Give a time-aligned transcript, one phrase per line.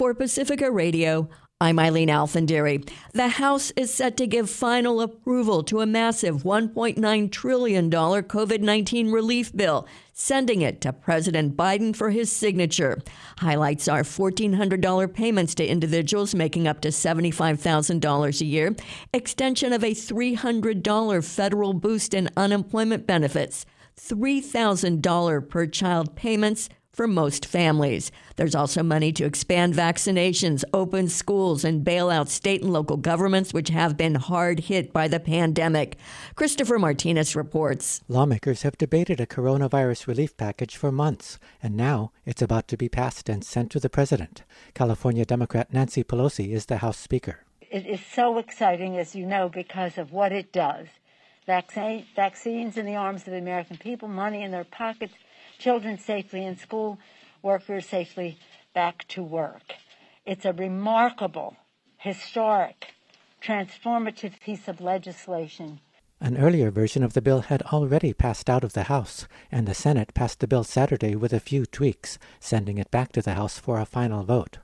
[0.00, 1.28] For Pacifica Radio,
[1.60, 2.90] I'm Eileen Alfandary.
[3.12, 9.12] The House is set to give final approval to a massive $1.9 trillion COVID 19
[9.12, 12.98] relief bill, sending it to President Biden for his signature.
[13.40, 18.74] Highlights are $1,400 payments to individuals making up to $75,000 a year,
[19.12, 23.66] extension of a $300 federal boost in unemployment benefits,
[23.98, 28.10] $3,000 per child payments for most families.
[28.36, 33.54] There's also money to expand vaccinations, open schools, and bail out state and local governments
[33.54, 35.96] which have been hard hit by the pandemic.
[36.34, 38.00] Christopher Martinez reports.
[38.08, 42.88] Lawmakers have debated a coronavirus relief package for months, and now it's about to be
[42.88, 44.42] passed and sent to the president.
[44.74, 47.40] California Democrat Nancy Pelosi is the House Speaker.
[47.70, 50.88] It is so exciting, as you know, because of what it does.
[51.46, 55.14] Vaccine, vaccines in the arms of the American people, money in their pockets
[55.60, 56.98] children safely in school,
[57.42, 58.38] workers safely
[58.74, 59.74] back to work.
[60.26, 61.56] It's a remarkable,
[61.98, 62.94] historic,
[63.42, 65.80] transformative piece of legislation.
[66.20, 69.74] An earlier version of the bill had already passed out of the House, and the
[69.74, 73.58] Senate passed the bill Saturday with a few tweaks, sending it back to the House
[73.58, 74.58] for a final vote.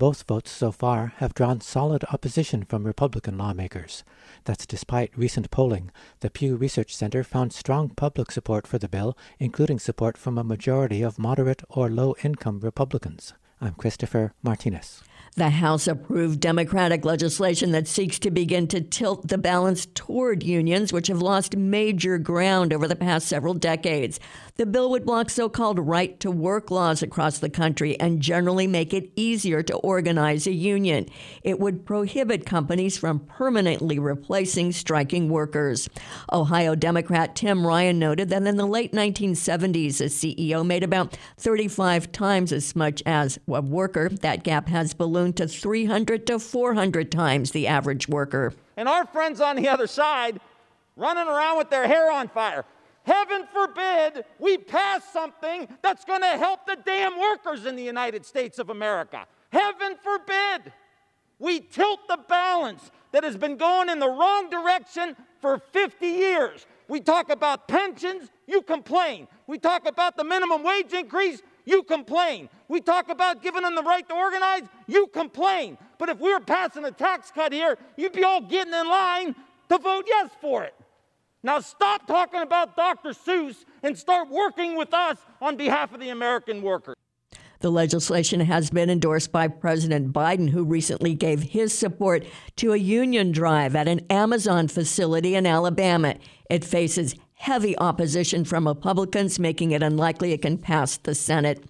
[0.00, 4.02] Both votes so far have drawn solid opposition from Republican lawmakers.
[4.44, 5.90] That's despite recent polling.
[6.20, 10.42] The Pew Research Center found strong public support for the bill, including support from a
[10.42, 13.34] majority of moderate or low income Republicans.
[13.60, 15.02] I'm Christopher Martinez.
[15.36, 20.94] The House approved Democratic legislation that seeks to begin to tilt the balance toward unions,
[20.94, 24.18] which have lost major ground over the past several decades.
[24.60, 28.66] The bill would block so called right to work laws across the country and generally
[28.66, 31.06] make it easier to organize a union.
[31.42, 35.88] It would prohibit companies from permanently replacing striking workers.
[36.30, 42.12] Ohio Democrat Tim Ryan noted that in the late 1970s, a CEO made about 35
[42.12, 44.10] times as much as a worker.
[44.10, 48.52] That gap has ballooned to 300 to 400 times the average worker.
[48.76, 50.38] And our friends on the other side
[50.96, 52.66] running around with their hair on fire.
[53.04, 58.24] Heaven forbid we pass something that's going to help the damn workers in the United
[58.26, 59.26] States of America.
[59.50, 60.72] Heaven forbid
[61.38, 66.66] we tilt the balance that has been going in the wrong direction for 50 years.
[66.88, 69.26] We talk about pensions, you complain.
[69.46, 72.48] We talk about the minimum wage increase, you complain.
[72.68, 75.78] We talk about giving them the right to organize, you complain.
[75.98, 79.34] But if we were passing a tax cut here, you'd be all getting in line
[79.68, 80.74] to vote yes for it.
[81.42, 83.10] Now stop talking about Dr.
[83.10, 86.94] Seuss and start working with us on behalf of the American worker.
[87.60, 92.24] The legislation has been endorsed by President Biden, who recently gave his support
[92.56, 96.14] to a union drive at an Amazon facility in Alabama.
[96.48, 101.64] It faces heavy opposition from Republicans, making it unlikely it can pass the Senate.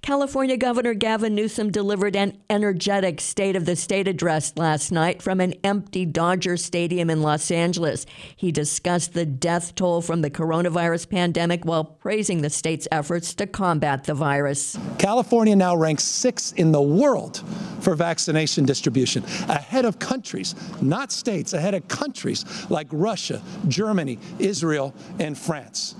[0.00, 5.40] California Governor Gavin Newsom delivered an energetic State of the State address last night from
[5.40, 8.06] an empty Dodger Stadium in Los Angeles.
[8.36, 13.46] He discussed the death toll from the coronavirus pandemic while praising the state's efforts to
[13.48, 14.78] combat the virus.
[14.98, 17.42] California now ranks sixth in the world
[17.88, 24.94] for vaccination distribution, ahead of countries, not states, ahead of countries like Russia, Germany, Israel,
[25.18, 25.94] and France.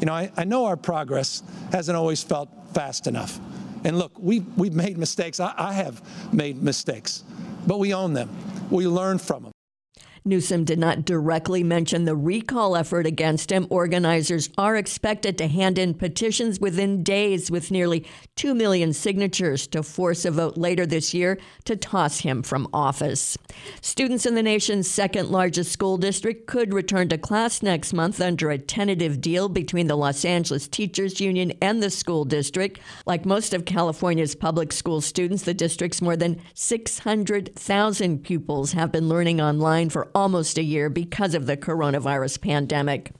[0.00, 3.38] You know, I, I know our progress hasn't always felt fast enough.
[3.84, 5.38] And look, we, we've made mistakes.
[5.38, 6.02] I, I have
[6.34, 7.22] made mistakes,
[7.68, 8.30] but we own them.
[8.68, 9.52] We learn from them.
[10.24, 13.66] Newsom did not directly mention the recall effort against him.
[13.70, 18.06] Organizers are expected to hand in petitions within days with nearly
[18.36, 23.36] 2 million signatures to force a vote later this year to toss him from office.
[23.80, 28.50] Students in the nation's second largest school district could return to class next month under
[28.50, 32.80] a tentative deal between the Los Angeles Teachers Union and the school district.
[33.06, 39.08] Like most of California's public school students, the district's more than 600,000 pupils have been
[39.08, 43.12] learning online for almost a year because of the coronavirus pandemic.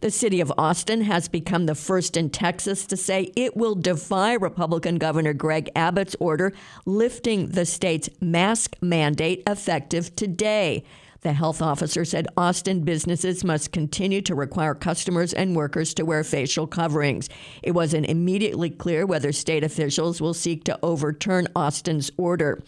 [0.00, 4.34] The city of Austin has become the first in Texas to say it will defy
[4.34, 6.52] Republican Governor Greg Abbott's order
[6.86, 10.84] lifting the state's mask mandate effective today.
[11.22, 16.24] The health officer said Austin businesses must continue to require customers and workers to wear
[16.24, 17.28] facial coverings.
[17.62, 22.62] It wasn't immediately clear whether state officials will seek to overturn Austin's order.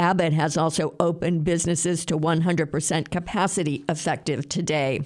[0.00, 5.02] Abbott has also opened businesses to 100% capacity effective today.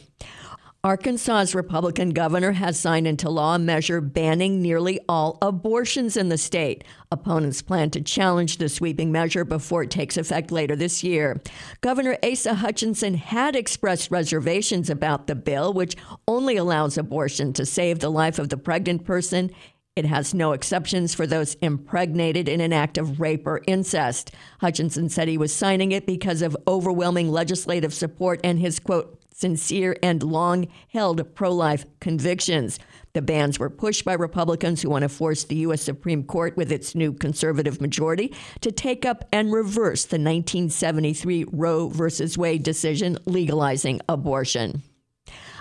[0.85, 6.39] Arkansas's Republican governor has signed into law a measure banning nearly all abortions in the
[6.39, 6.85] state.
[7.11, 11.41] Opponents plan to challenge the sweeping measure before it takes effect later this year.
[11.81, 15.97] Governor Asa Hutchinson had expressed reservations about the bill, which
[16.29, 19.51] only allows abortion to save the life of the pregnant person
[19.97, 24.33] It has no exceptions for those impregnated in an act of rape or incest.
[24.61, 29.97] Hutchinson said he was signing it because of overwhelming legislative support and his, quote, sincere
[30.03, 32.81] and long held pro life convictions.
[33.13, 35.83] The bans were pushed by Republicans who want to force the U.S.
[35.83, 41.89] Supreme Court, with its new conservative majority, to take up and reverse the 1973 Roe
[41.89, 42.27] v.
[42.37, 44.83] Wade decision legalizing abortion.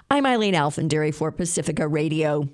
[0.10, 2.50] I'm Eileen Alfandary for Pacifica Radio.